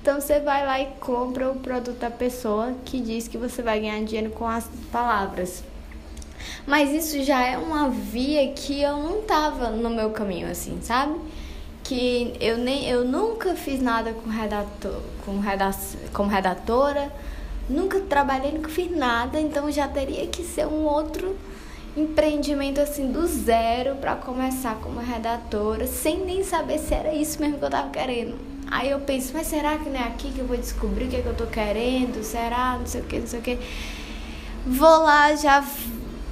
Então 0.00 0.20
você 0.20 0.38
vai 0.38 0.64
lá 0.64 0.80
e 0.80 0.86
compra 1.00 1.50
o 1.50 1.56
produto 1.56 1.98
da 1.98 2.12
pessoa 2.12 2.72
que 2.84 3.00
diz 3.00 3.26
que 3.26 3.36
você 3.36 3.60
vai 3.60 3.80
ganhar 3.80 4.04
dinheiro 4.04 4.30
com 4.30 4.46
as 4.46 4.70
palavras. 4.92 5.64
Mas 6.64 6.92
isso 6.92 7.24
já 7.24 7.44
é 7.44 7.58
uma 7.58 7.88
via 7.90 8.52
que 8.52 8.80
eu 8.80 8.98
não 8.98 9.20
tava 9.22 9.70
no 9.70 9.90
meu 9.90 10.10
caminho 10.10 10.48
assim, 10.48 10.78
sabe? 10.80 11.18
Que 11.82 12.32
eu 12.40 12.56
nem 12.56 12.88
eu 12.88 13.04
nunca 13.04 13.56
fiz 13.56 13.82
nada 13.82 14.12
com 14.12 14.30
redator, 14.30 15.00
com 15.26 15.40
redac, 15.40 15.76
como 16.12 16.30
redatora, 16.30 17.10
nunca 17.68 17.98
trabalhei, 17.98 18.52
nunca 18.52 18.68
fiz 18.68 18.96
nada, 18.96 19.40
então 19.40 19.68
já 19.72 19.88
teria 19.88 20.24
que 20.28 20.44
ser 20.44 20.68
um 20.68 20.84
outro 20.84 21.36
empreendimento 21.96 22.80
assim 22.80 23.10
do 23.10 23.26
zero 23.26 23.96
para 23.96 24.14
começar 24.14 24.76
como 24.76 25.00
redatora, 25.00 25.86
sem 25.86 26.24
nem 26.24 26.44
saber 26.44 26.78
se 26.78 26.94
era 26.94 27.12
isso 27.12 27.40
mesmo 27.40 27.58
que 27.58 27.64
eu 27.64 27.70
tava 27.70 27.90
querendo. 27.90 28.36
Aí 28.70 28.90
eu 28.90 29.00
penso, 29.00 29.32
mas 29.34 29.48
será 29.48 29.76
que 29.78 29.90
não 29.90 29.98
é 29.98 30.04
aqui 30.04 30.30
que 30.30 30.38
eu 30.38 30.46
vou 30.46 30.56
descobrir 30.56 31.06
o 31.06 31.08
que, 31.08 31.16
é 31.16 31.22
que 31.22 31.26
eu 31.26 31.34
tô 31.34 31.46
querendo? 31.46 32.22
Será? 32.22 32.76
Não 32.78 32.86
sei 32.86 33.00
o 33.00 33.04
que, 33.04 33.18
não 33.18 33.26
sei 33.26 33.40
o 33.40 33.42
que. 33.42 33.58
Vou 34.64 35.02
lá, 35.02 35.34
já, 35.34 35.64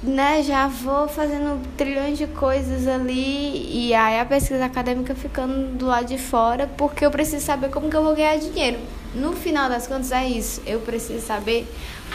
né, 0.01 0.41
já 0.43 0.67
vou 0.67 1.09
fazendo 1.09 1.61
trilhões 1.75 2.17
de 2.17 2.27
coisas 2.27 2.87
ali 2.87 3.87
e 3.87 3.93
aí 3.93 4.19
a 4.19 4.25
pesquisa 4.25 4.63
acadêmica 4.63 5.13
ficando 5.13 5.75
do 5.77 5.87
lado 5.87 6.05
de 6.05 6.17
fora, 6.17 6.67
porque 6.77 7.05
eu 7.05 7.11
preciso 7.11 7.45
saber 7.45 7.69
como 7.69 7.89
que 7.89 7.97
eu 7.97 8.03
vou 8.03 8.15
ganhar 8.15 8.37
dinheiro. 8.37 8.79
No 9.13 9.33
final 9.33 9.67
das 9.67 9.87
contas 9.87 10.11
é 10.13 10.25
isso, 10.25 10.61
eu 10.65 10.79
preciso 10.79 11.25
saber 11.25 11.67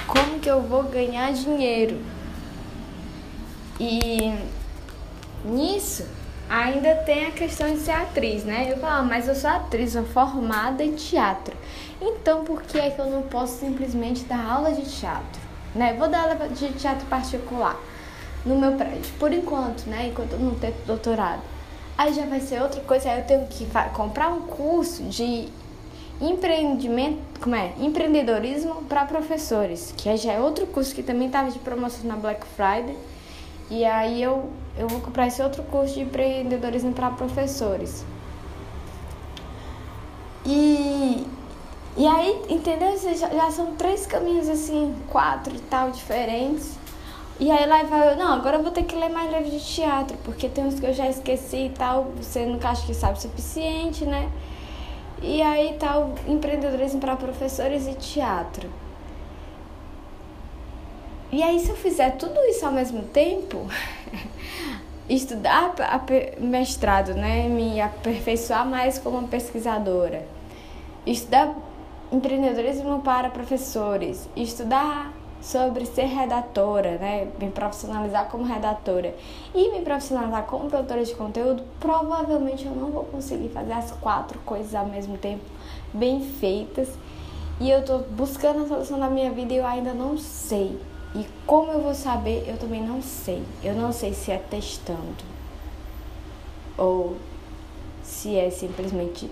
como 0.07 0.39
que 0.39 0.49
eu 0.49 0.63
vou 0.63 0.85
ganhar 0.85 1.33
dinheiro. 1.33 1.99
E 3.79 4.35
nisso 5.45 6.07
ainda 6.49 6.95
tem 6.97 7.27
a 7.27 7.31
questão 7.31 7.73
de 7.73 7.81
ser 7.81 7.93
atriz, 7.93 8.45
né? 8.45 8.71
Eu 8.71 8.79
falo, 8.79 9.01
ah, 9.01 9.03
mas 9.03 9.29
eu 9.29 9.35
sou 9.35 9.51
atriz, 9.51 9.93
sou 9.93 10.05
formada 10.05 10.85
em 10.85 10.95
teatro. 10.95 11.57
Então, 12.01 12.45
por 12.45 12.63
que 12.63 12.79
é 12.79 12.91
que 12.91 13.01
eu 13.01 13.07
não 13.07 13.23
posso 13.23 13.59
simplesmente 13.61 14.25
dar 14.25 14.45
aula 14.45 14.73
de 14.73 14.83
teatro? 14.83 15.41
Né? 15.75 15.95
Vou 15.95 16.09
dar 16.09 16.23
aula 16.23 16.49
de 16.49 16.69
teatro 16.73 17.07
particular 17.07 17.77
no 18.45 18.57
meu 18.57 18.73
prédio, 18.73 19.13
por 19.19 19.33
enquanto, 19.33 19.87
né? 19.87 20.09
Enquanto 20.09 20.33
eu 20.33 20.39
não 20.39 20.55
tenho 20.55 20.75
doutorado. 20.87 21.41
Aí 21.97 22.13
já 22.13 22.27
vai 22.27 22.41
ser 22.41 22.61
outra 22.61 22.81
coisa, 22.83 23.11
aí 23.11 23.21
eu 23.21 23.25
tenho 23.25 23.47
que 23.47 23.67
comprar 23.93 24.29
um 24.29 24.43
curso 24.43 25.03
de 25.05 25.49
empreendimento, 26.21 27.19
como 27.41 27.55
é? 27.55 27.73
Empreendedorismo 27.79 28.83
para 28.85 29.05
professores, 29.05 29.95
que 29.97 30.15
já 30.17 30.33
é 30.33 30.41
outro 30.41 30.67
curso 30.67 30.95
que 30.95 31.03
também 31.03 31.29
estava 31.29 31.51
de 31.51 31.59
promoção 31.59 32.05
na 32.05 32.17
Black 32.17 32.45
Friday. 32.57 32.97
E 33.71 33.85
aí 33.85 34.23
eu, 34.23 34.51
eu 34.77 34.89
vou 34.89 35.01
comprar 35.01 35.27
esse 35.27 35.43
outro 35.43 35.63
curso 35.65 35.95
de 35.95 36.01
empreendedorismo 36.01 36.93
para 36.93 37.11
professores. 37.11 38.05
E, 40.45 41.27
e 41.97 42.07
aí, 42.07 42.43
entendeu? 42.51 42.97
Já, 42.99 43.29
já 43.29 43.51
são 43.51 43.75
três 43.77 44.07
caminhos 44.07 44.49
assim, 44.49 44.95
quatro 45.11 45.55
e 45.55 45.61
tal, 45.61 45.91
diferentes. 45.91 46.79
E 47.41 47.51
aí 47.51 47.67
lá 47.67 47.83
vai, 47.83 48.15
não, 48.17 48.33
agora 48.35 48.59
eu 48.59 48.63
vou 48.63 48.71
ter 48.71 48.85
que 48.85 48.95
ler 48.95 49.09
mais 49.09 49.33
livros 49.33 49.51
de 49.51 49.75
teatro, 49.75 50.17
porque 50.25 50.49
tem 50.49 50.65
uns 50.65 50.79
que 50.79 50.87
eu 50.87 50.93
já 50.93 51.09
esqueci 51.09 51.67
e 51.67 51.71
tal, 51.71 52.13
você 52.17 52.47
nunca 52.47 52.69
acha 52.69 52.87
que 52.87 52.95
sabe 52.95 53.19
o 53.19 53.21
suficiente, 53.21 54.05
né? 54.05 54.31
E 55.21 55.43
aí 55.43 55.75
tá 55.75 55.99
o 55.99 56.15
empreendedorismo 56.29 57.01
para 57.01 57.17
professores 57.17 57.89
e 57.89 57.95
teatro. 57.95 58.69
E 61.35 61.43
aí 61.43 61.59
se 61.59 61.69
eu 61.69 61.75
fizer 61.75 62.13
tudo 62.13 62.39
isso 62.45 62.65
ao 62.65 62.71
mesmo 62.71 63.03
tempo, 63.07 63.67
estudar 65.11 65.75
mestrado, 66.39 67.13
né, 67.13 67.49
me 67.49 67.81
aperfeiçoar 67.81 68.65
mais 68.65 69.01
como 69.01 69.27
pesquisadora, 69.27 70.25
estudar 71.05 71.53
empreendedorismo 72.13 73.01
para 73.01 73.31
professores, 73.31 74.29
estudar 74.37 75.13
sobre 75.43 75.87
ser 75.87 76.05
redatora, 76.05 76.99
né? 76.99 77.27
Me 77.41 77.51
profissionalizar 77.51 78.29
como 78.29 78.45
redatora 78.45 79.13
e 79.53 79.73
me 79.73 79.81
profissionalizar 79.81 80.45
como 80.45 80.71
produtora 80.71 81.05
de 81.05 81.17
conteúdo, 81.17 81.65
provavelmente 81.81 82.65
eu 82.65 82.77
não 82.77 82.93
vou 82.93 83.07
conseguir 83.07 83.49
fazer 83.49 83.73
as 83.73 83.91
quatro 83.91 84.39
coisas 84.47 84.73
ao 84.73 84.87
mesmo 84.87 85.19
tempo, 85.19 85.43
bem 85.93 86.21
feitas. 86.21 86.91
E 87.59 87.69
eu 87.69 87.85
tô 87.85 87.99
buscando 87.99 88.63
a 88.63 88.69
solução 88.69 89.01
da 89.01 89.11
minha 89.11 89.33
vida 89.33 89.53
e 89.53 89.57
eu 89.57 89.67
ainda 89.67 89.93
não 89.93 90.17
sei. 90.17 90.79
E 91.15 91.27
como 91.47 91.71
eu 91.71 91.81
vou 91.81 91.95
saber, 91.95 92.45
eu 92.49 92.57
também 92.57 92.83
não 92.83 93.01
sei. 93.01 93.43
Eu 93.63 93.75
não 93.75 93.93
sei 93.93 94.13
se 94.13 94.33
é 94.33 94.39
testando 94.39 95.35
ou 96.77 97.17
se 98.03 98.37
é 98.37 98.51
simplesmente 98.51 99.31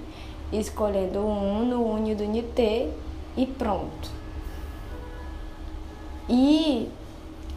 escolhendo 0.53 1.19
um 1.21 1.65
no 1.65 1.85
Uni 1.85 2.15
do 2.15 2.25
NT 2.25 2.89
e 3.37 3.47
pronto. 3.47 4.11
E 6.29 6.89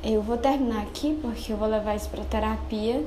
eu 0.03 0.21
vou 0.21 0.37
terminar 0.37 0.83
aqui 0.83 1.17
porque 1.21 1.53
eu 1.53 1.57
vou 1.57 1.67
levar 1.67 1.95
isso 1.95 2.09
para 2.09 2.23
terapia. 2.23 3.05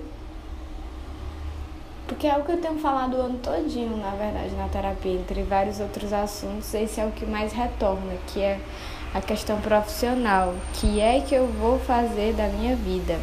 Porque 2.07 2.27
é 2.27 2.39
o 2.39 2.45
que 2.45 2.53
eu 2.53 2.61
tenho 2.61 2.79
falado 2.79 3.15
o 3.15 3.21
ano 3.21 3.39
todinho, 3.39 3.97
na 3.99 4.11
verdade, 4.13 4.55
na 4.55 4.67
terapia, 4.69 5.13
entre 5.13 5.43
vários 5.43 5.79
outros 5.79 6.11
assuntos, 6.11 6.73
esse 6.73 6.99
é 6.99 7.05
o 7.05 7.11
que 7.11 7.27
mais 7.27 7.53
retorna, 7.53 8.15
que 8.29 8.41
é 8.41 8.59
a 9.15 9.21
questão 9.21 9.61
profissional, 9.61 10.55
que 10.75 11.01
é 11.01 11.21
que 11.21 11.35
eu 11.35 11.47
vou 11.47 11.79
fazer 11.79 12.35
da 12.35 12.49
minha 12.49 12.77
vida. 12.77 13.19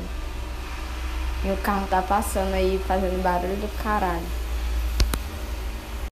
Meu 1.43 1.55
carro 1.57 1.85
tá 1.87 2.01
passando 2.01 2.53
aí 2.53 2.81
fazendo 2.87 3.21
barulho 3.21 3.55
do 3.57 3.83
caralho. 3.83 4.44